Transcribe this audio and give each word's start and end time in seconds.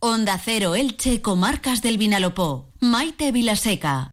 Onda 0.00 0.38
Cero 0.38 0.76
Elche, 0.76 1.20
Comarcas 1.22 1.82
del 1.82 1.98
Vinalopó. 1.98 2.72
Maite 2.80 3.32
Vilaseca. 3.32 4.12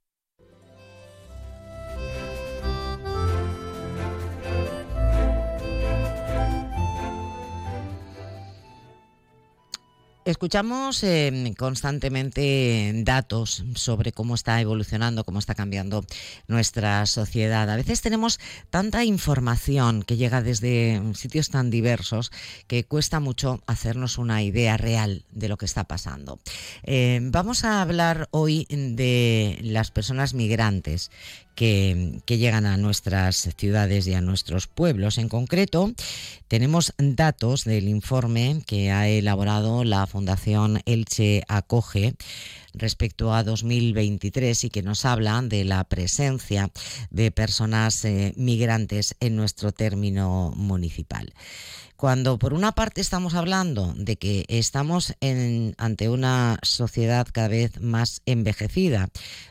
Escuchamos 10.25 11.03
eh, 11.03 11.53
constantemente 11.55 12.91
datos 13.03 13.63
sobre 13.75 14.11
cómo 14.11 14.33
está 14.33 14.59
evolucionando, 14.59 15.23
cómo 15.23 15.37
está 15.37 15.53
cambiando 15.53 16.03
nuestra 16.47 17.05
sociedad. 17.05 17.69
A 17.69 17.75
veces 17.75 18.01
tenemos 18.01 18.39
tanta 18.71 19.03
información 19.03 20.01
que 20.01 20.17
llega 20.17 20.41
desde 20.41 20.99
sitios 21.13 21.51
tan 21.51 21.69
diversos 21.69 22.31
que 22.65 22.85
cuesta 22.85 23.19
mucho 23.19 23.61
hacernos 23.67 24.17
una 24.17 24.41
idea 24.41 24.77
real 24.77 25.25
de 25.31 25.47
lo 25.47 25.57
que 25.57 25.65
está 25.65 25.83
pasando. 25.83 26.39
Eh, 26.81 27.19
vamos 27.21 27.63
a 27.63 27.83
hablar 27.83 28.27
hoy 28.31 28.65
de 28.71 29.59
las 29.61 29.91
personas 29.91 30.33
migrantes 30.33 31.11
que, 31.55 32.21
llegan 32.27 32.65
a 32.65 32.77
nuestras 32.77 33.49
ciudades 33.57 34.05
y 34.07 34.13
a 34.13 34.21
nuestros 34.21 34.67
pueblos. 34.67 35.17
En 35.17 35.29
concreto, 35.29 35.91
tenemos 36.47 36.93
datos 36.97 37.63
del 37.63 37.87
informe 37.87 38.61
que 38.67 38.91
ha 38.91 39.07
elaborado 39.07 39.83
la 39.83 40.05
Fundación 40.05 40.81
Elche 40.85 41.43
Acoge 41.47 42.15
respecto 42.77 43.33
a 43.33 43.43
2023 43.43 44.65
y 44.65 44.69
que 44.69 44.83
nos 44.83 45.05
habla 45.05 45.41
de 45.41 45.65
la 45.65 45.83
presencia 45.83 46.71
de 47.09 47.31
personas 47.31 48.05
eh, 48.05 48.33
migrantes 48.37 49.15
en 49.19 49.35
nuestro 49.35 49.71
término 49.71 50.53
municipal. 50.55 51.33
Cuando 51.95 52.37
por 52.37 52.53
una 52.53 52.73
parte 52.73 52.99
estamos 52.99 53.35
hablando 53.35 53.93
de 53.95 54.17
que 54.17 54.45
estamos 54.49 55.13
ante 55.77 56.09
una 56.09 56.59
sociedad 56.61 57.25
cada 57.31 57.47
vez 57.47 57.79
más 57.79 58.21
envejecida, 58.25 59.07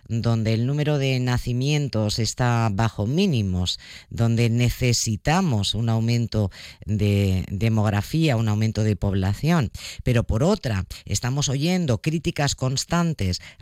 donde 0.08 0.52
el 0.52 0.66
número 0.66 0.98
de 0.98 1.18
nacimientos 1.20 2.18
está 2.18 2.68
bajo 2.70 3.06
mínimos, 3.06 3.80
donde 4.10 4.50
necesitamos 4.50 5.74
un 5.74 5.88
aumento 5.88 6.50
de 6.84 7.46
demografía, 7.50 8.36
un 8.36 8.48
aumento 8.48 8.82
de 8.82 8.96
población, 8.96 9.70
pero 10.02 10.24
por 10.24 10.42
otra 10.42 10.84
estamos 11.06 11.48
oyendo 11.48 12.02
críticas 12.02 12.54
constantes 12.54 13.13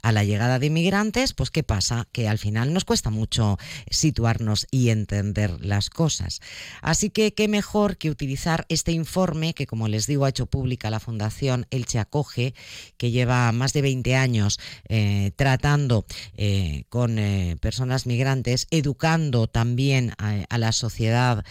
a 0.02 0.12
la 0.12 0.24
llegada 0.24 0.58
de 0.58 0.66
inmigrantes, 0.66 1.32
pues 1.34 1.50
¿qué 1.50 1.62
pasa? 1.62 2.08
Que 2.12 2.28
al 2.28 2.38
final 2.38 2.72
nos 2.72 2.84
cuesta 2.84 3.10
mucho 3.10 3.58
situarnos 3.90 4.66
y 4.70 4.90
entender 4.90 5.64
las 5.64 5.90
cosas. 5.90 6.40
Así 6.80 7.10
que 7.10 7.34
qué 7.34 7.48
mejor 7.48 7.96
que 7.96 8.10
utilizar 8.10 8.66
este 8.68 8.92
informe 8.92 9.54
que, 9.54 9.66
como 9.66 9.88
les 9.88 10.06
digo, 10.06 10.24
ha 10.24 10.30
hecho 10.30 10.46
pública 10.46 10.90
la 10.90 11.00
Fundación 11.00 11.66
Elche 11.70 11.98
Acoge, 11.98 12.54
que 12.96 13.10
lleva 13.10 13.52
más 13.52 13.72
de 13.72 13.82
20 13.82 14.16
años 14.16 14.58
eh, 14.88 15.32
tratando 15.36 16.04
eh, 16.36 16.84
con 16.88 17.18
eh, 17.18 17.56
personas 17.60 18.06
migrantes, 18.06 18.66
educando 18.70 19.46
también 19.46 20.12
a, 20.18 20.58
la 20.58 20.72
sociedad 20.72 21.44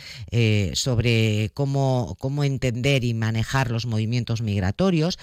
sobre 0.73 1.51
cómo, 1.53 2.15
cómo 2.19 2.43
entender 2.43 3.03
y 3.03 3.13
manejar 3.13 3.71
los 3.71 3.85
movimientos 3.85 4.41
migratorios, 4.41 5.19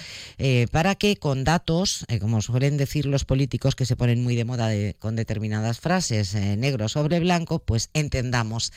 para 0.71 0.95
que 0.95 1.17
con 1.17 1.45
datos, 1.45 2.05
como 2.21 2.43
decir 2.77 3.06
los 3.06 3.24
políticos 3.24 3.74
que 3.74 3.86
se 3.86 3.97
ponen 3.97 4.22
muy 4.22 4.36
de 4.36 4.44
moda 4.44 4.70
con 4.98 5.16
determinadas 5.16 5.80
frases, 5.80 6.34
negro 6.34 6.88
sobre 6.88 7.20
blanco, 7.20 7.60
pues 7.60 7.91
entendamos 7.94 8.72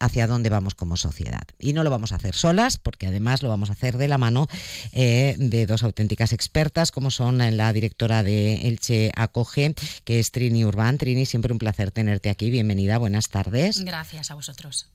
hacia 0.00 0.26
dónde 0.26 0.50
vamos 0.50 0.74
como 0.74 0.96
sociedad. 0.96 1.42
Y 1.58 1.72
no 1.72 1.84
lo 1.84 1.90
vamos 1.90 2.12
a 2.12 2.16
hacer 2.16 2.34
solas, 2.34 2.78
porque 2.78 3.06
además 3.06 3.42
lo 3.42 3.48
vamos 3.48 3.70
a 3.70 3.74
hacer 3.74 3.96
de 3.96 4.08
la 4.08 4.18
mano 4.18 4.48
eh, 4.92 5.36
de 5.38 5.66
dos 5.66 5.82
auténticas 5.82 6.32
expertas, 6.32 6.90
como 6.92 7.10
son 7.10 7.38
la 7.56 7.72
directora 7.72 8.22
de 8.22 8.66
Elche 8.68 9.12
Acoge, 9.16 9.74
que 10.04 10.20
es 10.20 10.30
Trini 10.30 10.64
Urbán. 10.64 10.98
Trini, 10.98 11.26
siempre 11.26 11.52
un 11.52 11.58
placer 11.58 11.90
tenerte 11.90 12.30
aquí. 12.30 12.50
Bienvenida, 12.50 12.98
buenas 12.98 13.28
tardes. 13.28 13.84
Gracias 13.84 14.30
a 14.30 14.34
vosotros 14.34 14.88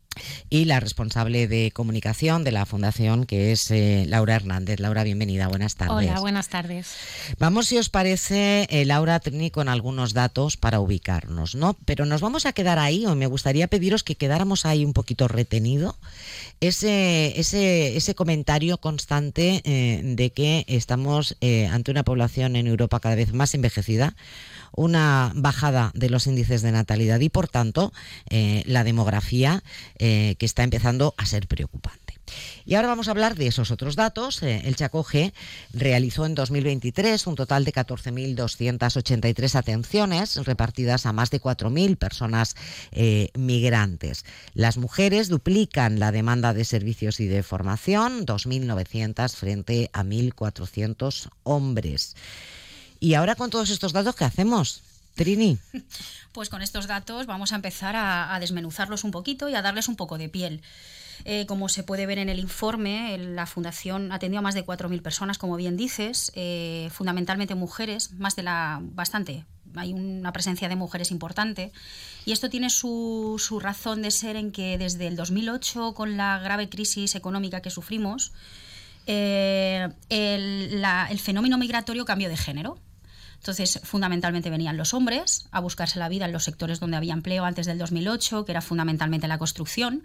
y 0.49 0.65
la 0.65 0.79
responsable 0.79 1.47
de 1.47 1.71
comunicación 1.71 2.43
de 2.43 2.51
la 2.51 2.65
fundación, 2.65 3.25
que 3.25 3.51
es 3.51 3.71
eh, 3.71 4.05
Laura 4.07 4.35
Hernández. 4.35 4.79
Laura, 4.79 5.03
bienvenida, 5.03 5.47
buenas 5.47 5.75
tardes. 5.75 6.09
Hola, 6.09 6.19
buenas 6.19 6.49
tardes. 6.49 6.93
Vamos, 7.39 7.67
si 7.67 7.77
os 7.77 7.89
parece, 7.89 8.67
eh, 8.69 8.85
Laura 8.85 9.19
Trini, 9.19 9.51
con 9.51 9.69
algunos 9.69 10.13
datos 10.13 10.57
para 10.57 10.79
ubicarnos, 10.79 11.55
¿no? 11.55 11.75
Pero 11.85 12.05
nos 12.05 12.21
vamos 12.21 12.45
a 12.45 12.53
quedar 12.53 12.79
ahí, 12.79 13.05
o 13.05 13.15
me 13.15 13.27
gustaría 13.27 13.67
pediros 13.67 14.03
que 14.03 14.15
quedáramos 14.15 14.65
ahí 14.65 14.85
un 14.85 14.93
poquito 14.93 15.27
retenido, 15.27 15.97
ese, 16.59 17.39
ese, 17.39 17.95
ese 17.97 18.15
comentario 18.15 18.77
constante 18.77 19.61
eh, 19.63 20.01
de 20.03 20.29
que 20.31 20.65
estamos 20.67 21.37
ante 21.71 21.91
una 21.91 22.03
población 22.03 22.55
en 22.55 22.67
Europa 22.67 22.99
cada 22.99 23.15
vez 23.15 23.33
más 23.33 23.53
envejecida, 23.53 24.15
una 24.77 25.31
bajada 25.35 25.91
de 25.95 26.09
los 26.09 26.27
índices 26.27 26.61
de 26.61 26.71
natalidad 26.71 27.19
y, 27.19 27.29
por 27.29 27.47
tanto, 27.47 27.91
eh, 28.29 28.63
la 28.65 28.83
demografía 28.83 29.63
eh, 30.09 30.35
que 30.39 30.45
está 30.45 30.63
empezando 30.63 31.13
a 31.17 31.25
ser 31.25 31.47
preocupante. 31.47 32.17
Y 32.65 32.75
ahora 32.75 32.87
vamos 32.87 33.09
a 33.09 33.11
hablar 33.11 33.35
de 33.35 33.47
esos 33.47 33.71
otros 33.71 33.97
datos. 33.97 34.41
Eh, 34.41 34.61
el 34.63 34.77
Chacoge 34.77 35.33
realizó 35.73 36.25
en 36.25 36.33
2023 36.33 37.27
un 37.27 37.35
total 37.35 37.65
de 37.65 37.73
14.283 37.73 39.55
atenciones 39.55 40.37
repartidas 40.45 41.05
a 41.05 41.11
más 41.11 41.29
de 41.29 41.41
4.000 41.41 41.97
personas 41.97 42.55
migrantes. 43.37 44.23
Las 44.53 44.77
mujeres 44.77 45.27
duplican 45.27 45.99
la 45.99 46.13
demanda 46.13 46.53
de 46.53 46.63
servicios 46.63 47.19
y 47.19 47.27
de 47.27 47.43
formación, 47.43 48.25
2.900 48.25 49.35
frente 49.35 49.89
a 49.91 50.03
1.400 50.03 51.29
hombres. 51.43 52.15
Y 52.99 53.13
ahora 53.13 53.35
con 53.35 53.49
todos 53.49 53.69
estos 53.69 53.93
datos, 53.93 54.15
¿qué 54.15 54.25
hacemos? 54.25 54.86
Trini. 55.17 55.57
Pues 56.31 56.49
con 56.49 56.61
estos 56.61 56.85
datos 56.85 57.25
vamos 57.25 57.51
a 57.51 57.55
empezar 57.55 57.95
a, 57.97 58.37
desmenuzarlos 58.39 59.03
un 59.03 59.09
poquito 59.09 59.49
y 59.49 59.55
a 59.55 59.63
darles 59.63 59.87
un 59.87 59.95
poco 59.95 60.19
de 60.19 60.29
piel. 60.29 60.61
Eh, 61.25 61.47
como 61.47 61.67
se 61.67 61.81
puede 61.81 62.05
ver 62.05 62.19
en 62.19 62.29
el 62.29 62.37
informe, 62.37 63.17
la 63.17 63.47
Fundación 63.47 64.11
atendió 64.11 64.37
a 64.37 64.43
más 64.43 64.53
de 64.53 64.63
4.000 64.63 65.01
personas, 65.01 65.39
como 65.39 65.55
bien 65.55 65.75
dices, 65.75 66.31
eh, 66.35 66.89
fundamentalmente 66.91 67.55
mujeres, 67.55 68.13
más 68.13 68.35
de 68.35 68.43
la. 68.43 68.79
bastante. 68.83 69.45
Hay 69.75 69.93
una 69.93 70.31
presencia 70.31 70.69
de 70.69 70.75
mujeres 70.75 71.09
importante. 71.09 71.71
Y 72.25 72.33
esto 72.33 72.51
tiene 72.51 72.69
su, 72.69 73.59
razón 73.59 74.03
de 74.03 74.11
ser 74.11 74.35
en 74.35 74.51
que 74.51 74.77
desde 74.77 75.07
el 75.07 75.15
2008, 75.15 75.95
con 75.95 76.17
la 76.17 76.37
grave 76.37 76.69
crisis 76.69 77.15
económica 77.15 77.63
que 77.63 77.71
sufrimos, 77.71 78.31
eh, 79.07 79.89
el 80.09 81.19
fenómeno 81.19 81.57
migratorio 81.57 82.05
cambió 82.05 82.29
de 82.29 82.37
género. 82.37 82.77
Entonces, 83.37 83.79
fundamentalmente 83.83 84.49
venían 84.49 84.77
los 84.77 84.93
hombres 84.93 85.47
a 85.51 85.59
buscarse 85.59 85.99
la 85.99 86.09
vida 86.09 86.25
en 86.25 86.33
los 86.33 86.43
sectores 86.43 86.79
donde 86.79 86.97
había 86.97 87.13
empleo 87.13 87.45
antes 87.45 87.65
del 87.65 87.77
2008, 87.77 88.45
que 88.45 88.51
era 88.51 88.61
fundamentalmente 88.61 89.27
la 89.27 89.37
construcción, 89.37 90.03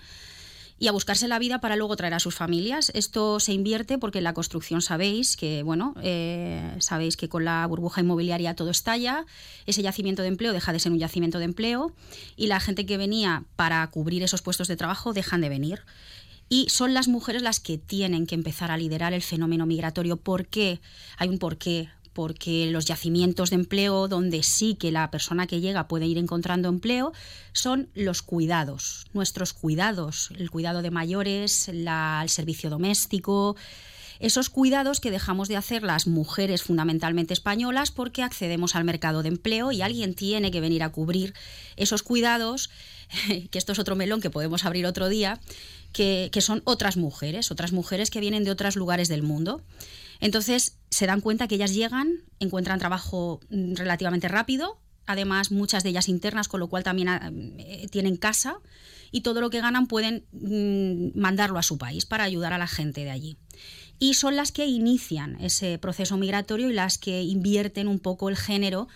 y 0.78 0.88
a 0.88 0.92
buscarse 0.92 1.28
la 1.28 1.38
vida 1.38 1.60
para 1.60 1.76
luego 1.76 1.94
traer 1.94 2.14
a 2.14 2.18
sus 2.18 2.34
familias. 2.34 2.90
Esto 2.94 3.38
se 3.38 3.52
invierte 3.52 3.98
porque 3.98 4.18
en 4.18 4.24
la 4.24 4.34
construcción 4.34 4.82
sabéis 4.82 5.36
que, 5.36 5.62
bueno, 5.62 5.94
eh, 6.02 6.74
sabéis 6.80 7.16
que 7.16 7.28
con 7.28 7.44
la 7.44 7.64
burbuja 7.66 8.00
inmobiliaria 8.00 8.56
todo 8.56 8.70
estalla, 8.70 9.24
ese 9.66 9.82
yacimiento 9.82 10.22
de 10.22 10.28
empleo 10.28 10.52
deja 10.52 10.72
de 10.72 10.80
ser 10.80 10.90
un 10.90 10.98
yacimiento 10.98 11.38
de 11.38 11.44
empleo 11.44 11.92
y 12.36 12.48
la 12.48 12.58
gente 12.58 12.84
que 12.84 12.96
venía 12.96 13.44
para 13.54 13.86
cubrir 13.90 14.24
esos 14.24 14.42
puestos 14.42 14.66
de 14.66 14.76
trabajo 14.76 15.12
dejan 15.12 15.40
de 15.40 15.50
venir. 15.50 15.82
Y 16.48 16.68
son 16.68 16.94
las 16.94 17.06
mujeres 17.06 17.42
las 17.42 17.60
que 17.60 17.78
tienen 17.78 18.26
que 18.26 18.34
empezar 18.34 18.72
a 18.72 18.76
liderar 18.76 19.12
el 19.12 19.22
fenómeno 19.22 19.66
migratorio. 19.66 20.16
¿Por 20.16 20.46
qué? 20.48 20.80
Hay 21.16 21.28
un 21.28 21.38
porqué 21.38 21.90
porque 22.12 22.70
los 22.70 22.84
yacimientos 22.86 23.50
de 23.50 23.56
empleo 23.56 24.08
donde 24.08 24.42
sí 24.42 24.74
que 24.74 24.92
la 24.92 25.10
persona 25.10 25.46
que 25.46 25.60
llega 25.60 25.88
puede 25.88 26.06
ir 26.06 26.18
encontrando 26.18 26.68
empleo 26.68 27.12
son 27.52 27.88
los 27.94 28.22
cuidados, 28.22 29.06
nuestros 29.12 29.52
cuidados, 29.52 30.30
el 30.36 30.50
cuidado 30.50 30.82
de 30.82 30.90
mayores, 30.90 31.68
el 31.68 31.88
servicio 32.28 32.70
doméstico, 32.70 33.56
esos 34.22 34.50
cuidados 34.50 35.00
que 35.00 35.10
dejamos 35.10 35.48
de 35.48 35.56
hacer 35.56 35.82
las 35.82 36.06
mujeres 36.06 36.62
fundamentalmente 36.62 37.34
españolas 37.34 37.90
porque 37.90 38.22
accedemos 38.22 38.76
al 38.76 38.84
mercado 38.84 39.24
de 39.24 39.30
empleo 39.30 39.72
y 39.72 39.82
alguien 39.82 40.14
tiene 40.14 40.52
que 40.52 40.60
venir 40.60 40.84
a 40.84 40.90
cubrir 40.90 41.34
esos 41.76 42.04
cuidados, 42.04 42.70
que 43.50 43.58
esto 43.58 43.72
es 43.72 43.80
otro 43.80 43.96
melón 43.96 44.20
que 44.20 44.30
podemos 44.30 44.64
abrir 44.64 44.86
otro 44.86 45.08
día, 45.08 45.40
que, 45.92 46.30
que 46.32 46.40
son 46.40 46.62
otras 46.64 46.96
mujeres, 46.96 47.50
otras 47.50 47.72
mujeres 47.72 48.10
que 48.10 48.20
vienen 48.20 48.44
de 48.44 48.52
otros 48.52 48.76
lugares 48.76 49.08
del 49.08 49.24
mundo. 49.24 49.60
Entonces 50.20 50.76
se 50.92 51.06
dan 51.06 51.22
cuenta 51.22 51.48
que 51.48 51.54
ellas 51.54 51.74
llegan, 51.74 52.18
encuentran 52.38 52.78
trabajo 52.78 53.40
mm, 53.48 53.74
relativamente 53.74 54.28
rápido, 54.28 54.78
además 55.06 55.50
muchas 55.50 55.82
de 55.82 55.88
ellas 55.88 56.08
internas, 56.08 56.48
con 56.48 56.60
lo 56.60 56.68
cual 56.68 56.84
también 56.84 57.08
ah, 57.08 57.32
eh, 57.58 57.88
tienen 57.90 58.16
casa 58.16 58.58
y 59.10 59.22
todo 59.22 59.40
lo 59.40 59.48
que 59.48 59.60
ganan 59.60 59.86
pueden 59.86 60.26
mm, 60.32 61.18
mandarlo 61.18 61.58
a 61.58 61.62
su 61.62 61.78
país 61.78 62.04
para 62.04 62.24
ayudar 62.24 62.52
a 62.52 62.58
la 62.58 62.66
gente 62.66 63.04
de 63.04 63.10
allí. 63.10 63.38
Y 63.98 64.14
son 64.14 64.36
las 64.36 64.52
que 64.52 64.66
inician 64.66 65.38
ese 65.40 65.78
proceso 65.78 66.18
migratorio 66.18 66.68
y 66.68 66.74
las 66.74 66.98
que 66.98 67.22
invierten 67.22 67.88
un 67.88 67.98
poco 67.98 68.28
el 68.28 68.36
género 68.36 68.86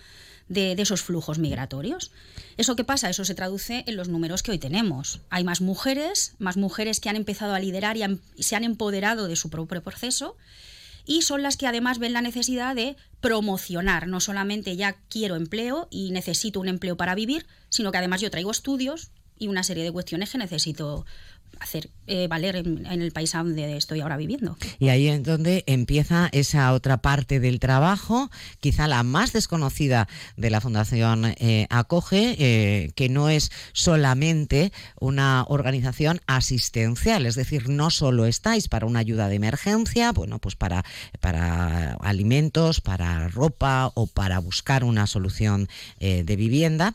de, 0.49 0.73
esos 0.73 1.01
flujos 1.01 1.39
migratorios. 1.39 2.11
¿Eso 2.57 2.75
qué 2.75 2.83
pasa? 2.83 3.09
Eso 3.09 3.25
se 3.25 3.33
traduce 3.33 3.83
en 3.87 3.95
los 3.95 4.07
números 4.07 4.43
que 4.43 4.51
hoy 4.51 4.59
tenemos. 4.59 5.21
Hay 5.29 5.43
más 5.43 5.61
mujeres, 5.61 6.35
más 6.37 6.57
mujeres 6.57 6.99
que 6.99 7.09
han 7.09 7.15
empezado 7.15 7.55
a 7.55 7.59
liderar 7.59 7.97
y 7.97 8.43
se 8.43 8.55
han 8.55 8.63
empoderado 8.63 9.27
de 9.27 9.35
su 9.35 9.49
propio 9.49 9.81
proceso 9.81 10.37
y 11.07 11.23
son 11.23 11.41
las 11.41 11.57
que 11.57 11.65
además 11.65 11.97
ven 11.97 12.13
la 12.13 12.21
necesidad 12.21 12.75
de 12.75 12.97
promocionar, 13.21 14.07
no 14.07 14.19
solamente 14.19 14.75
ya 14.75 14.97
quiero 15.09 15.35
empleo 15.35 15.87
y 15.89 16.11
necesito 16.11 16.59
un 16.59 16.67
empleo 16.67 16.97
para 16.97 17.15
vivir, 17.15 17.47
sino 17.69 17.91
que 17.91 17.97
además 17.97 18.21
yo 18.21 18.29
traigo 18.29 18.51
estudios 18.51 19.09
y 19.39 19.47
una 19.47 19.63
serie 19.63 19.83
de 19.83 19.91
cuestiones 19.91 20.31
que 20.31 20.37
necesito 20.37 21.05
hacer 21.59 21.89
eh, 22.07 22.27
valer 22.27 22.55
en, 22.55 22.85
el 22.87 23.11
país 23.11 23.33
donde 23.33 23.77
estoy 23.77 23.99
ahora 23.99 24.17
viviendo. 24.17 24.57
Y 24.79 24.89
ahí 24.89 25.07
es 25.07 25.23
donde 25.23 25.63
empieza 25.67 26.29
esa 26.31 26.73
otra 26.73 26.97
parte 27.01 27.39
del 27.39 27.59
trabajo, 27.59 28.31
quizá 28.59 28.87
la 28.87 29.03
más 29.03 29.33
desconocida 29.33 30.07
de 30.37 30.49
la 30.49 30.61
Fundación 30.61 31.25
eh, 31.25 31.67
Acoge, 31.69 32.35
eh, 32.39 32.91
que 32.95 33.09
no 33.09 33.29
es 33.29 33.51
solamente 33.73 34.71
una 34.99 35.43
organización 35.49 36.21
asistencial, 36.27 37.25
es 37.25 37.35
decir, 37.35 37.69
no 37.69 37.89
solo 37.89 38.25
estáis 38.25 38.69
para 38.69 38.85
una 38.85 38.99
ayuda 38.99 39.27
de 39.27 39.35
emergencia, 39.35 40.11
bueno, 40.11 40.39
pues 40.39 40.55
para, 40.55 40.85
para 41.19 41.93
alimentos, 41.95 42.79
para 42.81 43.27
ropa 43.27 43.91
o 43.95 44.07
para 44.07 44.39
buscar 44.39 44.83
una 44.83 45.07
solución 45.07 45.67
de 45.99 46.35
vivienda, 46.35 46.93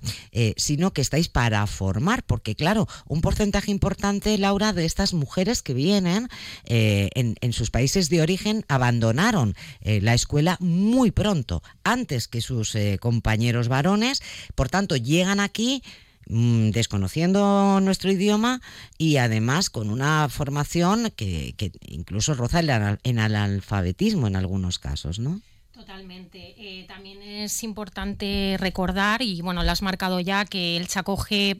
sino 0.57 0.93
que 0.93 1.03
estáis 1.03 1.29
para 1.29 1.67
formar, 1.67 2.23
porque 2.25 2.55
claro, 2.55 2.89
un 3.07 3.21
porcentaje 3.21 3.71
importante 3.71 4.39
Laura, 4.39 4.73
de 4.73 4.85
estas 5.03 5.15
mujeres 5.15 5.63
que 5.63 5.75
vienen 5.75 6.29
eh, 6.65 7.11
en, 7.15 7.53
sus 7.53 7.71
países 7.71 8.09
de 8.09 8.23
origen, 8.23 8.65
abandonaron 8.69 9.55
eh, 9.81 10.01
la 10.01 10.15
escuela 10.15 10.57
muy 10.61 11.11
pronto, 11.11 11.63
antes 11.83 12.29
que 12.29 12.41
sus 12.41 12.75
eh, 12.77 12.99
compañeros 13.01 13.67
varones, 13.67 14.23
por 14.55 14.69
tanto, 14.69 14.97
llegan 14.97 15.41
aquí 15.41 15.83
mm, 16.29 16.71
desconociendo 16.71 17.81
nuestro 17.81 18.13
idioma 18.13 18.61
y 18.97 19.17
además 19.17 19.71
con 19.71 19.91
una 19.91 20.29
formación 20.29 21.11
que, 21.17 21.55
incluso 21.81 22.35
roza 22.35 22.61
el, 22.61 22.71
el 23.03 23.19
alfabetismo 23.19 24.29
en 24.29 24.37
algunos 24.37 24.79
casos, 24.79 25.19
¿no? 25.19 25.41
Totalmente. 25.83 26.55
Eh, 26.59 26.85
también 26.87 27.21
es 27.23 27.65
importante 27.65 28.57
recordar, 28.61 29.21
y 29.21 29.43
bueno, 29.43 29.65
lo 29.65 29.71
has 29.73 29.83
marcado 29.83 30.21
ya, 30.21 30.45
que 30.45 30.77
el 30.77 30.87
Chacoge 30.87 31.59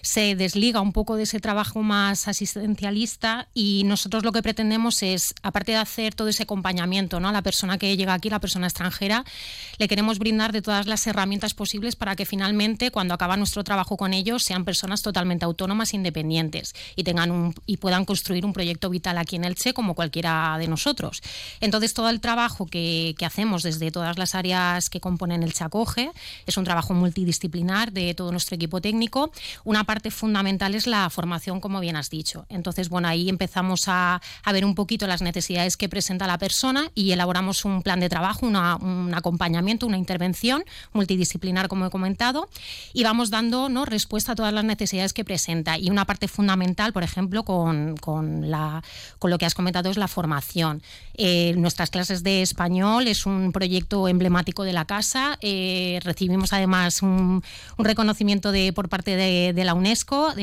se 0.00 0.36
desliga 0.36 0.80
un 0.80 0.92
poco 0.92 1.16
de 1.16 1.24
ese 1.24 1.40
trabajo 1.40 1.82
más 1.82 2.28
asistencialista 2.28 3.48
y 3.52 3.82
nosotros 3.84 4.22
lo 4.22 4.30
que 4.30 4.42
pretendemos 4.42 5.02
es, 5.02 5.34
aparte 5.42 5.72
de 5.72 5.78
hacer 5.78 6.14
todo 6.14 6.28
ese 6.28 6.44
acompañamiento 6.44 7.18
¿no? 7.18 7.28
a 7.28 7.32
la 7.32 7.42
persona 7.42 7.76
que 7.76 7.96
llega 7.96 8.14
aquí, 8.14 8.30
la 8.30 8.38
persona 8.38 8.68
extranjera, 8.68 9.24
le 9.78 9.88
queremos 9.88 10.20
brindar 10.20 10.52
de 10.52 10.62
todas 10.62 10.86
las 10.86 11.04
herramientas 11.08 11.52
posibles 11.52 11.96
para 11.96 12.14
que 12.14 12.26
finalmente, 12.26 12.92
cuando 12.92 13.12
acaba 13.12 13.36
nuestro 13.36 13.64
trabajo 13.64 13.96
con 13.96 14.14
ellos, 14.14 14.44
sean 14.44 14.64
personas 14.64 15.02
totalmente 15.02 15.44
autónomas 15.44 15.94
e 15.94 15.96
independientes 15.96 16.76
y, 16.94 17.02
tengan 17.02 17.32
un, 17.32 17.54
y 17.66 17.78
puedan 17.78 18.04
construir 18.04 18.46
un 18.46 18.52
proyecto 18.52 18.88
vital 18.88 19.18
aquí 19.18 19.34
en 19.34 19.42
Elche 19.42 19.74
como 19.74 19.96
cualquiera 19.96 20.56
de 20.58 20.68
nosotros. 20.68 21.22
Entonces, 21.60 21.92
todo 21.92 22.08
el 22.08 22.20
trabajo 22.20 22.66
que, 22.66 23.16
que 23.18 23.26
hacemos 23.26 23.63
desde 23.64 23.90
todas 23.90 24.16
las 24.18 24.36
áreas 24.36 24.88
que 24.88 25.00
componen 25.00 25.42
el 25.42 25.52
Chacoge. 25.52 26.12
Es 26.46 26.56
un 26.56 26.62
trabajo 26.62 26.94
multidisciplinar 26.94 27.90
de 27.90 28.14
todo 28.14 28.30
nuestro 28.30 28.54
equipo 28.54 28.80
técnico. 28.80 29.32
Una 29.64 29.82
parte 29.82 30.12
fundamental 30.12 30.76
es 30.76 30.86
la 30.86 31.10
formación, 31.10 31.60
como 31.60 31.80
bien 31.80 31.96
has 31.96 32.10
dicho. 32.10 32.46
Entonces, 32.48 32.88
bueno, 32.88 33.08
ahí 33.08 33.28
empezamos 33.28 33.84
a, 33.88 34.20
ver 34.52 34.64
un 34.64 34.76
poquito 34.76 35.08
las 35.08 35.20
necesidades 35.20 35.76
que 35.76 35.88
presenta 35.88 36.28
la 36.28 36.38
persona 36.38 36.92
y 36.94 37.10
elaboramos 37.10 37.64
un 37.64 37.82
plan 37.82 37.98
de 37.98 38.08
trabajo, 38.08 38.46
un 38.46 39.12
acompañamiento, 39.14 39.86
una 39.86 39.98
intervención 39.98 40.64
multidisciplinar, 40.92 41.66
como 41.66 41.86
he 41.86 41.90
comentado, 41.90 42.48
y 42.92 43.02
vamos 43.02 43.30
dando 43.30 43.68
¿no? 43.68 43.84
respuesta 43.84 44.32
a 44.32 44.34
todas 44.36 44.52
las 44.52 44.64
necesidades 44.64 45.12
que 45.12 45.24
presenta. 45.24 45.76
Y 45.78 45.90
una 45.90 46.04
parte 46.04 46.28
fundamental, 46.28 46.92
por 46.92 47.02
ejemplo, 47.02 47.42
con, 47.44 47.96
con, 47.96 48.50
la, 48.50 48.82
con 49.18 49.30
lo 49.30 49.38
que 49.38 49.46
has 49.46 49.54
comentado 49.54 49.90
es 49.90 49.96
la 49.96 50.08
formación. 50.08 50.82
Eh, 51.14 51.54
nuestras 51.56 51.90
clases 51.90 52.22
de 52.22 52.42
español 52.42 53.08
es 53.08 53.26
un 53.26 53.52
proyecto 53.54 54.06
emblemático 54.08 54.64
de 54.64 54.74
la 54.74 54.84
casa. 54.84 55.38
Eh, 55.40 55.98
recibimos 56.02 56.52
además 56.52 57.00
un, 57.00 57.42
reconocimiento 57.78 58.52
de, 58.52 58.74
por 58.74 58.90
parte 58.90 59.16
de, 59.16 59.64
la 59.64 59.72
UNESCO 59.72 60.34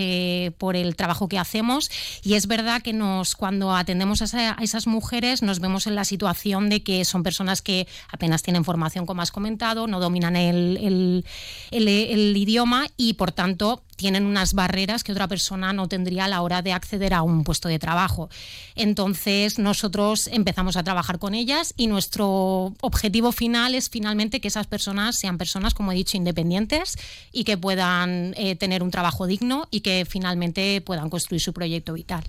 por 0.58 0.76
el 0.76 0.96
trabajo 0.96 1.28
que 1.28 1.38
hacemos 1.38 1.92
y 2.24 2.34
es 2.34 2.48
verdad 2.48 2.82
que 2.82 2.94
nos 2.94 3.36
cuando 3.36 3.76
atendemos 3.76 4.24
a, 4.34 4.58
esas 4.62 4.88
mujeres 4.88 5.44
nos 5.44 5.60
vemos 5.60 5.86
en 5.86 5.94
la 5.94 6.06
situación 6.06 6.70
de 6.70 6.82
que 6.82 7.06
son 7.06 7.22
personas 7.22 7.62
que 7.62 7.88
apenas 8.10 8.42
tienen 8.42 8.66
formación, 8.66 9.06
como 9.06 9.22
has 9.22 9.32
comentado, 9.32 9.86
no 9.86 10.00
dominan 10.00 10.36
el 10.36 11.24
idioma 11.72 12.88
y 12.98 13.14
por 13.14 13.32
tanto 13.32 13.84
tienen 14.02 14.26
unas 14.26 14.56
barreras 14.56 15.04
que 15.04 15.12
otra 15.12 15.28
persona 15.28 15.74
no 15.74 15.88
tendría 15.88 16.26
a 16.26 16.28
la 16.28 16.42
hora 16.42 16.64
de 16.64 16.74
acceder 16.74 17.14
a 17.14 17.22
un 17.22 17.44
puesto 17.44 17.70
de 17.70 17.78
trabajo. 17.78 18.32
Entonces 18.74 19.60
nosotros 19.60 20.28
empezamos 20.34 20.76
a 20.76 20.82
trabajar 20.82 21.20
con 21.20 21.36
ellas 21.36 21.76
y 21.78 21.86
nuestro 21.86 22.74
objetivo 22.82 23.32
final 23.32 23.76
es 23.76 23.92
finalmente 23.92 24.42
que 24.42 24.48
esas 24.48 24.66
personas 24.66 25.18
sean 25.20 25.38
personas, 25.38 25.76
como 25.76 25.92
he 25.92 25.96
dicho, 25.96 26.18
independientes 26.18 26.98
y 27.32 27.44
que 27.44 27.60
puedan 27.60 28.34
eh, 28.38 28.56
tener 28.56 28.82
un 28.82 28.90
trabajo 28.90 29.28
digno 29.28 29.68
y 29.70 29.82
que 29.82 30.08
finalmente 30.10 30.82
puedan 30.82 31.12
construir 31.12 31.40
su 31.40 31.54
proyecto 31.54 31.94
vital. 31.94 32.24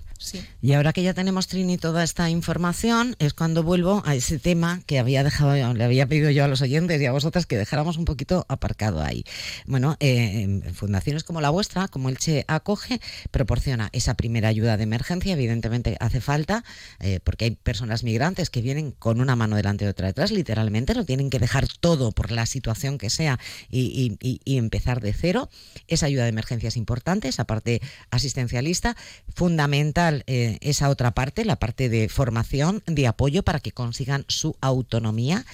Y 0.61 0.73
ahora 0.73 0.93
que 0.93 1.01
ya 1.01 1.13
tenemos, 1.13 1.47
Trini, 1.47 1.77
toda 1.77 2.03
esta 2.03 2.29
información, 2.29 3.15
es 3.17 3.33
cuando 3.33 3.63
vuelvo 3.63 4.03
a 4.05 4.15
ese 4.15 4.37
tema 4.39 4.81
que 4.85 4.99
había 4.99 5.23
dejado, 5.23 5.73
le 5.73 5.83
había 5.83 6.07
pedido 6.07 6.29
yo 6.29 6.45
a 6.45 6.47
los 6.47 6.61
oyentes 6.61 7.01
y 7.01 7.05
a 7.05 7.11
vosotras 7.11 7.45
que 7.45 7.57
dejáramos 7.57 7.97
un 7.97 8.05
poquito 8.05 8.45
aparcado 8.47 9.01
ahí. 9.01 9.25
Bueno, 9.65 9.97
eh, 9.99 10.61
fundaciones 10.73 11.23
como 11.23 11.41
la 11.41 11.49
vuestra 11.49 11.62
como 11.91 12.09
el 12.09 12.17
Che 12.17 12.45
acoge, 12.47 12.99
proporciona 13.31 13.89
esa 13.93 14.15
primera 14.15 14.49
ayuda 14.49 14.77
de 14.77 14.83
emergencia. 14.83 15.33
Evidentemente 15.33 15.97
hace 15.99 16.21
falta, 16.21 16.63
eh, 16.99 17.19
porque 17.23 17.45
hay 17.45 17.51
personas 17.51 18.03
migrantes 18.03 18.49
que 18.49 18.61
vienen 18.61 18.91
con 18.91 19.21
una 19.21 19.35
mano 19.35 19.55
delante 19.55 19.85
y 19.85 19.87
otra 19.87 20.07
detrás, 20.07 20.31
literalmente, 20.31 20.93
no 20.93 21.05
tienen 21.05 21.29
que 21.29 21.39
dejar 21.39 21.67
todo 21.67 22.11
por 22.11 22.31
la 22.31 22.45
situación 22.45 22.97
que 22.97 23.09
sea 23.09 23.39
y, 23.69 24.17
empezar 24.45 25.01
de 25.01 25.13
cero. 25.13 25.49
Esa 25.87 26.05
ayuda 26.07 26.23
de 26.23 26.29
emergencia 26.29 26.69
es 26.69 26.77
importante, 26.77 27.27
esa 27.27 27.45
parte 27.45 27.81
asistencialista. 28.11 28.95
Fundamental 29.33 30.23
eh, 30.27 30.57
esa 30.61 30.89
otra 30.89 31.11
parte, 31.11 31.45
la 31.45 31.57
parte 31.57 31.89
de 31.89 32.09
formación, 32.09 32.83
de 32.85 33.07
apoyo 33.07 33.43
para 33.43 33.59
que 33.59 33.71
consigan 33.71 34.25
su 34.27 34.55
autonomía. 34.61 35.45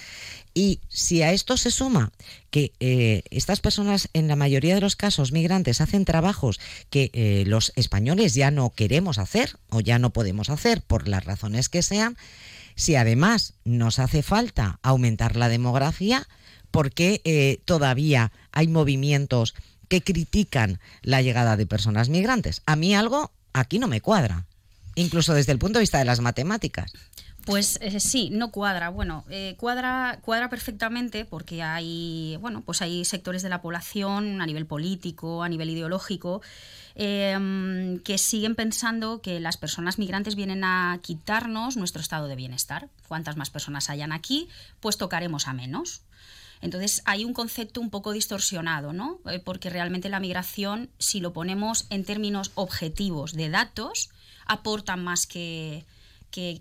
Y 0.52 0.80
si 0.88 1.22
a 1.22 1.32
esto 1.32 1.56
se 1.56 1.70
suma 1.70 2.10
que 2.50 2.72
eh, 2.80 3.22
estas 3.30 3.60
personas, 3.60 4.08
en 4.12 4.26
la 4.26 4.34
mayoría 4.34 4.74
de 4.74 4.80
los 4.80 4.96
casos 4.96 5.30
migrantes, 5.30 5.80
hacen 5.80 5.89
trabajos 6.04 6.60
que 6.90 7.10
eh, 7.12 7.44
los 7.46 7.72
españoles 7.76 8.34
ya 8.34 8.50
no 8.50 8.70
queremos 8.70 9.18
hacer 9.18 9.56
o 9.68 9.80
ya 9.80 9.98
no 9.98 10.10
podemos 10.10 10.50
hacer 10.50 10.82
por 10.82 11.08
las 11.08 11.24
razones 11.24 11.68
que 11.68 11.82
sean, 11.82 12.16
si 12.74 12.96
además 12.96 13.54
nos 13.64 13.98
hace 13.98 14.22
falta 14.22 14.78
aumentar 14.82 15.36
la 15.36 15.48
demografía, 15.48 16.26
porque 16.70 17.20
eh, 17.24 17.60
todavía 17.64 18.32
hay 18.52 18.68
movimientos 18.68 19.54
que 19.88 20.02
critican 20.02 20.78
la 21.02 21.20
llegada 21.20 21.56
de 21.56 21.66
personas 21.66 22.08
migrantes? 22.08 22.62
A 22.64 22.76
mí 22.76 22.94
algo 22.94 23.32
aquí 23.52 23.78
no 23.78 23.88
me 23.88 24.00
cuadra, 24.00 24.46
incluso 24.94 25.34
desde 25.34 25.52
el 25.52 25.58
punto 25.58 25.78
de 25.78 25.82
vista 25.82 25.98
de 25.98 26.04
las 26.04 26.20
matemáticas. 26.20 26.92
Pues 27.46 27.78
eh, 27.80 28.00
sí, 28.00 28.28
no 28.30 28.50
cuadra. 28.50 28.90
Bueno, 28.90 29.24
eh, 29.30 29.54
cuadra, 29.58 30.18
cuadra 30.22 30.50
perfectamente 30.50 31.24
porque 31.24 31.62
hay, 31.62 32.36
bueno, 32.40 32.60
pues 32.60 32.82
hay 32.82 33.04
sectores 33.04 33.42
de 33.42 33.48
la 33.48 33.62
población 33.62 34.40
a 34.42 34.46
nivel 34.46 34.66
político, 34.66 35.42
a 35.42 35.48
nivel 35.48 35.70
ideológico, 35.70 36.42
em, 36.94 37.98
que 38.00 38.18
siguen 38.18 38.54
pensando 38.54 39.22
que 39.22 39.40
las 39.40 39.56
personas 39.56 39.98
migrantes 39.98 40.34
vienen 40.34 40.64
a 40.64 40.98
quitarnos 41.02 41.76
nuestro 41.76 42.02
estado 42.02 42.28
de 42.28 42.36
bienestar. 42.36 42.88
Cuantas 43.08 43.36
más 43.36 43.50
personas 43.50 43.88
hayan 43.88 44.12
aquí, 44.12 44.48
pues 44.80 44.98
tocaremos 44.98 45.48
a 45.48 45.54
menos. 45.54 46.02
Entonces 46.60 47.00
hay 47.06 47.24
un 47.24 47.32
concepto 47.32 47.80
un 47.80 47.88
poco 47.88 48.12
distorsionado, 48.12 48.92
¿no? 48.92 49.18
Eh, 49.24 49.38
porque 49.38 49.70
realmente 49.70 50.10
la 50.10 50.20
migración, 50.20 50.90
si 50.98 51.20
lo 51.20 51.32
ponemos 51.32 51.86
en 51.88 52.04
términos 52.04 52.52
objetivos 52.54 53.32
de 53.32 53.48
datos, 53.48 54.10
aportan 54.44 55.02
más 55.02 55.26
que, 55.26 55.86
que 56.30 56.60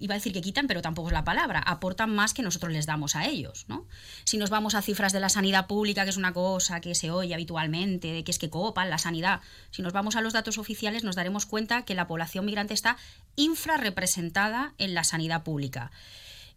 iba 0.00 0.14
a 0.14 0.18
decir 0.18 0.32
que 0.32 0.40
quitan, 0.40 0.66
pero 0.66 0.82
tampoco 0.82 1.08
es 1.08 1.12
la 1.12 1.24
palabra, 1.24 1.60
aportan 1.60 2.14
más 2.14 2.34
que 2.34 2.42
nosotros 2.42 2.72
les 2.72 2.86
damos 2.86 3.16
a 3.16 3.26
ellos. 3.26 3.64
¿no? 3.68 3.86
Si 4.24 4.38
nos 4.38 4.50
vamos 4.50 4.74
a 4.74 4.82
cifras 4.82 5.12
de 5.12 5.20
la 5.20 5.28
sanidad 5.28 5.66
pública, 5.66 6.04
que 6.04 6.10
es 6.10 6.16
una 6.16 6.32
cosa 6.32 6.80
que 6.80 6.94
se 6.94 7.10
oye 7.10 7.34
habitualmente, 7.34 8.12
de 8.12 8.24
que 8.24 8.30
es 8.30 8.38
que 8.38 8.50
copan 8.50 8.90
la 8.90 8.98
sanidad, 8.98 9.40
si 9.70 9.82
nos 9.82 9.92
vamos 9.92 10.16
a 10.16 10.20
los 10.20 10.32
datos 10.32 10.58
oficiales 10.58 11.04
nos 11.04 11.16
daremos 11.16 11.46
cuenta 11.46 11.84
que 11.84 11.94
la 11.94 12.06
población 12.06 12.44
migrante 12.44 12.74
está 12.74 12.96
infrarrepresentada 13.36 14.74
en 14.78 14.94
la 14.94 15.04
sanidad 15.04 15.42
pública. 15.42 15.90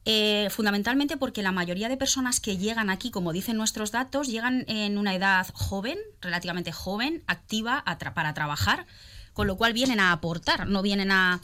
Eh, 0.06 0.50
fundamentalmente 0.50 1.16
porque 1.16 1.42
la 1.42 1.54
mayoría 1.54 1.88
de 1.88 1.96
personas 1.96 2.42
que 2.42 2.58
llegan 2.58 2.90
aquí, 2.90 3.10
como 3.10 3.32
dicen 3.32 3.56
nuestros 3.56 3.92
datos, 3.92 4.28
llegan 4.28 4.66
en 4.68 4.98
una 4.98 5.16
edad 5.16 5.48
joven, 5.54 5.98
relativamente 6.20 6.74
joven, 6.74 7.24
activa 7.26 7.84
para 8.14 8.34
trabajar, 8.34 8.86
con 9.34 9.48
lo 9.48 9.58
cual 9.58 9.74
vienen 9.74 10.00
a 10.00 10.12
aportar, 10.12 10.68
no 10.68 10.82
vienen 10.82 11.12
a, 11.12 11.42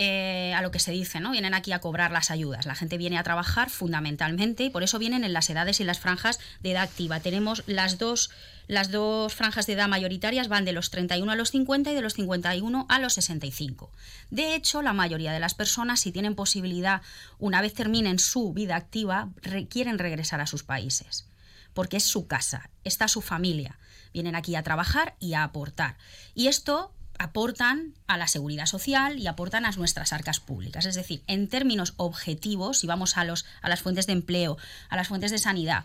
eh, 0.00 0.54
a 0.54 0.62
lo 0.62 0.70
que 0.70 0.78
se 0.78 0.92
dice, 0.92 1.18
¿no? 1.18 1.32
Vienen 1.32 1.54
aquí 1.54 1.72
a 1.72 1.80
cobrar 1.80 2.12
las 2.12 2.30
ayudas. 2.30 2.66
La 2.66 2.76
gente 2.76 2.98
viene 2.98 3.18
a 3.18 3.24
trabajar 3.24 3.68
fundamentalmente 3.68 4.62
y 4.62 4.70
por 4.70 4.84
eso 4.84 5.00
vienen 5.00 5.24
en 5.24 5.32
las 5.32 5.50
edades 5.50 5.80
y 5.80 5.84
las 5.84 5.98
franjas 5.98 6.38
de 6.60 6.70
edad 6.70 6.84
activa. 6.84 7.18
Tenemos 7.18 7.64
las 7.66 7.98
dos, 7.98 8.30
las 8.68 8.92
dos 8.92 9.34
franjas 9.34 9.66
de 9.66 9.72
edad 9.72 9.88
mayoritarias 9.88 10.46
van 10.46 10.64
de 10.64 10.72
los 10.72 10.90
31 10.90 11.32
a 11.32 11.34
los 11.34 11.50
50 11.50 11.90
y 11.90 11.94
de 11.96 12.02
los 12.02 12.14
51 12.14 12.86
a 12.88 12.98
los 13.00 13.14
65. 13.14 13.90
De 14.30 14.54
hecho, 14.54 14.82
la 14.82 14.92
mayoría 14.92 15.32
de 15.32 15.40
las 15.40 15.54
personas, 15.54 15.98
si 15.98 16.12
tienen 16.12 16.36
posibilidad, 16.36 17.02
una 17.40 17.60
vez 17.60 17.74
terminen 17.74 18.20
su 18.20 18.52
vida 18.52 18.76
activa, 18.76 19.30
quieren 19.68 19.98
regresar 19.98 20.40
a 20.40 20.46
sus 20.46 20.62
países 20.62 21.28
porque 21.74 21.98
es 21.98 22.04
su 22.04 22.26
casa, 22.26 22.70
está 22.82 23.06
su 23.06 23.20
familia. 23.20 23.78
Vienen 24.12 24.34
aquí 24.34 24.56
a 24.56 24.64
trabajar 24.64 25.14
y 25.20 25.34
a 25.34 25.44
aportar. 25.44 25.96
Y 26.34 26.48
esto 26.48 26.92
aportan 27.18 27.94
a 28.06 28.16
la 28.16 28.28
seguridad 28.28 28.66
social 28.66 29.18
y 29.18 29.26
aportan 29.26 29.66
a 29.66 29.72
nuestras 29.72 30.12
arcas 30.12 30.40
públicas. 30.40 30.86
Es 30.86 30.94
decir, 30.94 31.22
en 31.26 31.48
términos 31.48 31.94
objetivos, 31.96 32.78
si 32.78 32.86
vamos 32.86 33.16
a, 33.16 33.24
los, 33.24 33.44
a 33.60 33.68
las 33.68 33.82
fuentes 33.82 34.06
de 34.06 34.12
empleo, 34.12 34.56
a 34.88 34.96
las 34.96 35.08
fuentes 35.08 35.30
de 35.30 35.38
sanidad, 35.38 35.84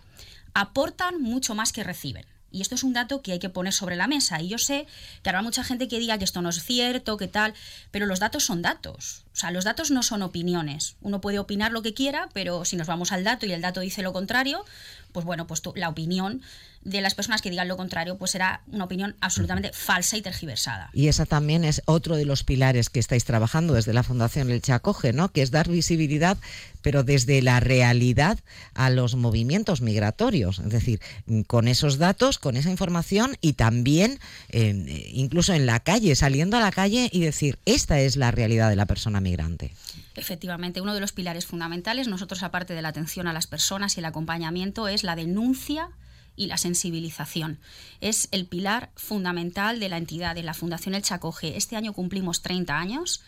aportan 0.53 1.21
mucho 1.21 1.55
más 1.55 1.73
que 1.73 1.83
reciben. 1.83 2.25
Y 2.51 2.61
esto 2.61 2.75
es 2.75 2.83
un 2.83 2.93
dato 2.93 3.23
que 3.23 3.31
hay 3.31 3.39
que 3.39 3.49
poner 3.49 3.73
sobre 3.73 3.95
la 3.95 4.07
mesa. 4.07 4.39
Y 4.39 4.47
yo 4.47 4.59
sé 4.59 4.85
que 5.23 5.29
habrá 5.29 5.41
mucha 5.41 5.63
gente 5.63 5.87
que 5.87 5.97
diga 5.97 6.19
que 6.19 6.23
esto 6.23 6.43
no 6.43 6.49
es 6.49 6.63
cierto, 6.63 7.17
que 7.17 7.27
tal, 7.27 7.55
pero 7.89 8.05
los 8.05 8.19
datos 8.19 8.45
son 8.45 8.61
datos. 8.61 9.25
O 9.33 9.35
sea, 9.35 9.49
los 9.49 9.63
datos 9.63 9.89
no 9.89 10.03
son 10.03 10.21
opiniones. 10.21 10.95
Uno 11.01 11.19
puede 11.19 11.39
opinar 11.39 11.71
lo 11.71 11.81
que 11.81 11.95
quiera, 11.95 12.29
pero 12.33 12.65
si 12.65 12.75
nos 12.75 12.87
vamos 12.87 13.11
al 13.11 13.23
dato 13.23 13.47
y 13.47 13.51
el 13.51 13.61
dato 13.61 13.79
dice 13.79 14.03
lo 14.03 14.13
contrario, 14.13 14.63
pues 15.11 15.25
bueno, 15.25 15.47
pues 15.47 15.61
la 15.75 15.89
opinión 15.89 16.41
de 16.83 17.01
las 17.01 17.15
personas 17.15 17.41
que 17.41 17.49
digan 17.49 17.67
lo 17.67 17.77
contrario, 17.77 18.17
pues 18.17 18.31
será 18.31 18.61
una 18.67 18.83
opinión 18.83 19.15
absolutamente 19.21 19.71
falsa 19.71 20.17
y 20.17 20.21
tergiversada. 20.21 20.89
Y 20.91 21.07
esa 21.07 21.25
también 21.25 21.63
es 21.63 21.81
otro 21.85 22.17
de 22.17 22.25
los 22.25 22.43
pilares 22.43 22.89
que 22.89 22.99
estáis 22.99 23.23
trabajando 23.23 23.73
desde 23.73 23.93
la 23.93 24.03
Fundación 24.03 24.51
El 24.51 24.61
Chacoge, 24.61 25.13
¿no? 25.13 25.31
Que 25.31 25.41
es 25.41 25.51
dar 25.51 25.69
visibilidad, 25.69 26.37
pero 26.81 27.03
desde 27.03 27.41
la 27.41 27.61
realidad 27.61 28.39
a 28.73 28.89
los 28.89 29.15
movimientos 29.15 29.81
migratorios. 29.81 30.59
Es 30.59 30.69
decir, 30.69 30.99
con 31.47 31.69
esos 31.69 31.97
datos, 31.99 32.37
con 32.37 32.57
esa 32.57 32.69
información 32.69 33.37
y 33.39 33.53
también 33.53 34.19
eh, 34.49 35.09
incluso 35.13 35.53
en 35.53 35.65
la 35.65 35.79
calle, 35.79 36.15
saliendo 36.15 36.57
a 36.57 36.59
la 36.59 36.71
calle 36.71 37.09
y 37.13 37.21
decir, 37.21 37.59
esta 37.65 38.01
es 38.01 38.17
la 38.17 38.31
realidad 38.31 38.69
de 38.69 38.75
la 38.75 38.85
persona 38.85 39.21
migrante. 39.23 39.73
Efectivamente, 40.15 40.81
uno 40.81 40.93
de 40.93 40.99
los 40.99 41.11
pilares 41.11 41.47
fundamentales, 41.47 42.07
nosotros 42.07 42.43
aparte 42.43 42.75
de 42.75 42.81
la 42.81 42.89
atención 42.89 43.27
a 43.27 43.33
las 43.33 43.47
personas 43.47 43.97
y 43.97 44.01
el 44.01 44.05
acompañamiento, 44.05 44.87
es 44.87 45.03
la 45.03 45.15
denuncia 45.15 45.89
y 46.35 46.47
la 46.47 46.57
sensibilización. 46.57 47.59
Es 48.01 48.27
el 48.31 48.45
pilar 48.45 48.91
fundamental 48.95 49.79
de 49.79 49.89
la 49.89 49.97
entidad, 49.97 50.35
de 50.35 50.43
la 50.43 50.53
Fundación 50.53 50.95
El 50.95 51.03
Chacoge. 51.03 51.57
Este 51.57 51.75
año 51.75 51.93
cumplimos 51.93 52.41
30 52.41 52.77
años 52.77 53.21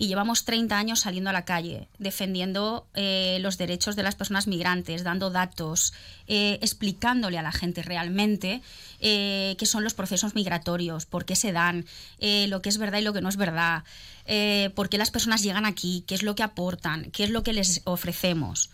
y 0.00 0.06
llevamos 0.06 0.46
30 0.46 0.78
años 0.78 1.00
saliendo 1.00 1.28
a 1.28 1.34
la 1.34 1.44
calle, 1.44 1.86
defendiendo 1.98 2.86
eh, 2.94 3.36
los 3.42 3.58
derechos 3.58 3.96
de 3.96 4.02
las 4.02 4.14
personas 4.14 4.46
migrantes, 4.46 5.04
dando 5.04 5.28
datos, 5.28 5.92
eh, 6.26 6.58
explicándole 6.62 7.36
a 7.36 7.42
la 7.42 7.52
gente 7.52 7.82
realmente 7.82 8.62
eh, 9.00 9.56
qué 9.58 9.66
son 9.66 9.84
los 9.84 9.92
procesos 9.92 10.34
migratorios, 10.34 11.04
por 11.04 11.26
qué 11.26 11.36
se 11.36 11.52
dan, 11.52 11.84
lo 12.18 12.62
que 12.62 12.70
es 12.70 12.78
verdad 12.78 13.00
y 13.00 13.02
lo 13.02 13.12
que 13.12 13.20
no 13.20 13.28
es 13.28 13.36
verdad, 13.36 13.84
por 14.74 14.88
qué 14.88 14.96
las 14.96 15.10
personas 15.10 15.42
llegan 15.42 15.66
aquí, 15.66 16.02
qué 16.06 16.14
es 16.14 16.22
lo 16.22 16.34
que 16.34 16.44
aportan, 16.44 17.10
qué 17.10 17.24
es 17.24 17.30
lo 17.30 17.42
que 17.42 17.52
les 17.52 17.82
ofrecemos. 17.84 18.70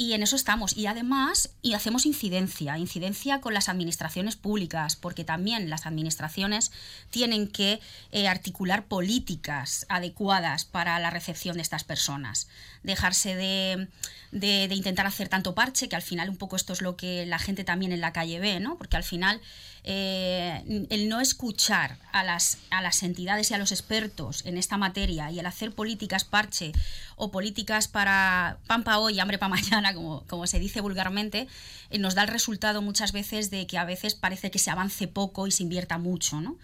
Y 0.00 0.12
en 0.12 0.22
eso 0.22 0.36
estamos. 0.36 0.76
Y 0.76 0.86
además, 0.86 1.50
y 1.60 1.74
hacemos 1.74 2.06
incidencia, 2.06 2.78
incidencia 2.78 3.40
con 3.40 3.52
las 3.52 3.68
administraciones 3.68 4.36
públicas, 4.36 4.94
porque 4.94 5.24
también 5.24 5.68
las 5.70 5.86
administraciones 5.86 6.70
tienen 7.10 7.48
que 7.48 7.80
eh, 8.12 8.28
articular 8.28 8.86
políticas 8.86 9.86
adecuadas 9.88 10.64
para 10.64 11.00
la 11.00 11.10
recepción 11.10 11.56
de 11.56 11.62
estas 11.62 11.82
personas. 11.82 12.46
Dejarse 12.84 13.34
de, 13.34 13.88
de, 14.30 14.72
intentar 14.72 15.04
hacer 15.04 15.28
tanto 15.28 15.56
parche, 15.56 15.88
que 15.88 15.96
al 15.96 16.02
final 16.02 16.30
un 16.30 16.36
poco 16.36 16.54
esto 16.54 16.72
es 16.72 16.80
lo 16.80 16.96
que 16.96 17.26
la 17.26 17.40
gente 17.40 17.64
también 17.64 17.90
en 17.90 18.00
la 18.00 18.12
calle 18.12 18.38
ve, 18.38 18.60
¿no? 18.60 18.76
Porque 18.78 18.96
al 18.96 19.04
final 19.04 19.40
eh, 19.84 20.86
el 20.90 21.08
no 21.08 21.20
escuchar 21.20 21.96
a 22.12 22.22
las, 22.22 22.58
a 22.70 22.82
las 22.82 23.02
entidades 23.02 23.50
y 23.50 23.54
a 23.54 23.58
los 23.58 23.72
expertos 23.72 24.44
en 24.44 24.58
esta 24.58 24.76
materia 24.76 25.30
y 25.30 25.38
el 25.38 25.46
hacer 25.46 25.72
políticas 25.72 26.24
parche 26.24 26.72
o 27.16 27.30
políticas 27.30 27.88
para 27.88 28.58
pan 28.66 28.84
para 28.84 28.98
hoy, 28.98 29.18
hambre 29.18 29.38
para 29.38 29.48
mañana, 29.48 29.87
como, 29.94 30.46
se 30.46 30.58
dice 30.58 30.80
vulgarmente, 30.80 31.48
eh, 31.90 31.98
nos 31.98 32.14
da 32.14 32.22
el 32.22 32.28
resultado 32.28 32.82
muchas 32.82 33.12
veces 33.12 33.50
de 33.50 33.66
que 33.66 33.78
a 33.78 33.84
veces 33.84 34.14
parece 34.14 34.50
que 34.50 34.58
se 34.58 34.70
avance 34.70 35.08
poco 35.08 35.46
y 35.46 35.50
se 35.50 35.62
invierta 35.62 35.98
mucho, 35.98 36.40
¿no? 36.40 36.56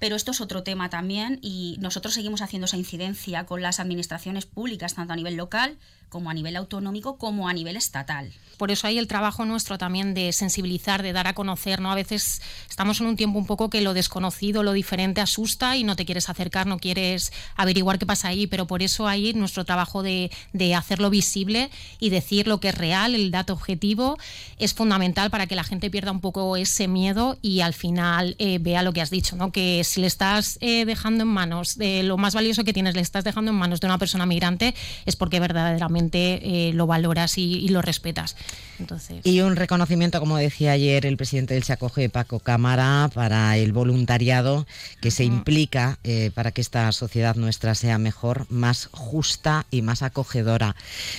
Pero 0.00 0.16
esto 0.16 0.32
es 0.32 0.40
otro 0.40 0.64
tema 0.64 0.90
también 0.90 1.38
y 1.42 1.76
nosotros 1.78 2.14
seguimos 2.14 2.42
haciendo 2.42 2.64
esa 2.64 2.78
incidencia 2.78 3.46
con 3.46 3.62
las 3.62 3.78
administraciones 3.78 4.46
públicas, 4.46 4.94
tanto 4.94 5.12
a 5.12 5.16
nivel 5.16 5.36
local 5.36 5.76
como 6.10 6.28
a 6.28 6.34
nivel 6.34 6.56
autonómico 6.56 7.16
como 7.16 7.48
a 7.48 7.54
nivel 7.54 7.76
estatal. 7.76 8.30
Por 8.58 8.70
eso 8.70 8.86
hay 8.86 8.98
el 8.98 9.06
trabajo 9.06 9.46
nuestro 9.46 9.78
también 9.78 10.12
de 10.12 10.34
sensibilizar, 10.34 11.02
de 11.02 11.14
dar 11.14 11.26
a 11.26 11.32
conocer, 11.32 11.80
¿no? 11.80 11.90
A 11.90 11.94
veces 11.94 12.42
estamos 12.68 13.00
en 13.00 13.06
un 13.06 13.16
tiempo 13.16 13.38
un 13.38 13.46
poco 13.46 13.70
que 13.70 13.80
lo 13.80 13.94
desconocido, 13.94 14.62
lo 14.62 14.74
diferente 14.74 15.22
asusta 15.22 15.78
y 15.78 15.84
no 15.84 15.96
te 15.96 16.04
quieres 16.04 16.28
acercar, 16.28 16.66
no 16.66 16.78
quieres 16.78 17.32
averiguar 17.56 17.98
qué 17.98 18.04
pasa 18.04 18.28
ahí, 18.28 18.46
pero 18.46 18.66
por 18.66 18.82
eso 18.82 19.08
hay 19.08 19.32
nuestro 19.32 19.64
trabajo 19.64 20.02
de, 20.02 20.30
hacerlo 20.76 21.08
visible 21.10 21.70
y 22.00 22.10
decir 22.10 22.46
lo 22.46 22.60
que 22.60 22.68
es 22.68 22.74
real, 22.74 23.14
el 23.14 23.30
dato 23.30 23.54
objetivo, 23.54 24.18
es 24.58 24.74
fundamental 24.74 25.30
para 25.30 25.46
que 25.46 25.54
la 25.54 25.64
gente 25.64 25.90
pierda 25.90 26.12
un 26.12 26.20
poco 26.20 26.56
ese 26.56 26.86
miedo 26.86 27.38
y 27.40 27.60
al 27.60 27.72
final 27.72 28.36
eh, 28.38 28.58
vea 28.60 28.82
lo 28.82 28.92
que 28.92 29.00
has 29.00 29.10
dicho, 29.10 29.36
¿no? 29.36 29.52
Que 29.52 29.82
si 29.90 30.00
le 30.00 30.06
estás 30.06 30.58
eh, 30.60 30.84
dejando 30.84 31.22
en 31.22 31.28
manos 31.28 31.76
de 31.76 32.02
lo 32.02 32.16
más 32.16 32.34
valioso 32.34 32.64
que 32.64 32.72
tienes, 32.72 32.94
le 32.94 33.02
estás 33.02 33.24
dejando 33.24 33.50
en 33.50 33.56
manos 33.56 33.80
de 33.80 33.86
una 33.86 33.98
persona 33.98 34.26
migrante, 34.26 34.74
es 35.04 35.16
porque 35.16 35.40
verdaderamente 35.40 36.68
eh, 36.68 36.72
lo 36.72 36.86
valoras 36.86 37.36
y, 37.38 37.68
lo 37.68 37.82
respetas. 37.82 38.36
Entonces... 38.78 39.20
Y 39.24 39.40
un 39.40 39.56
reconocimiento, 39.56 40.18
como 40.20 40.36
decía 40.36 40.72
ayer 40.72 41.06
el 41.06 41.16
presidente 41.16 41.54
del 41.54 41.64
Chacoge, 41.64 42.08
Paco 42.08 42.40
Cámara, 42.40 43.10
para 43.12 43.56
el 43.56 43.72
voluntariado 43.72 44.66
que 45.00 45.10
se 45.10 45.24
implica 45.24 45.98
eh, 46.04 46.30
para 46.34 46.50
que 46.50 46.60
esta 46.60 46.90
sociedad 46.92 47.36
nuestra 47.36 47.74
sea 47.74 47.98
mejor, 47.98 48.46
más 48.50 48.88
justa 48.92 49.66
y 49.70 49.82
más 49.82 50.02
acogedora. 50.02 50.76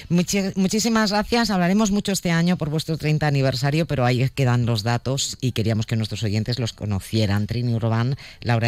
muchísimas 0.09 1.11
gracias. 1.11 1.49
Hablaremos 1.49 1.91
mucho 1.91 2.11
este 2.11 2.31
año 2.31 2.57
por 2.57 2.69
vuestro 2.69 2.97
30 2.97 3.27
aniversario, 3.27 3.85
pero 3.85 4.05
ahí 4.05 4.27
quedan 4.29 4.65
los 4.65 4.83
datos 4.83 5.37
y 5.41 5.51
queríamos 5.51 5.85
que 5.85 5.95
nuestros 5.95 6.23
oyentes 6.23 6.59
los 6.59 6.73
conocieran. 6.73 7.47
Trini 7.47 7.73
Urbán, 7.73 8.15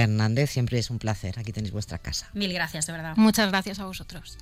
Hernández. 0.01 0.51
Siempre 0.51 0.79
es 0.79 0.89
un 0.89 0.99
placer. 0.99 1.39
Aquí 1.39 1.51
tenéis 1.51 1.71
vuestra 1.71 1.97
casa. 1.97 2.29
Mil 2.33 2.53
gracias, 2.53 2.87
de 2.87 2.93
verdad. 2.93 3.13
Muchas 3.15 3.49
gracias 3.49 3.79
a 3.79 3.85
vosotros. 3.85 4.37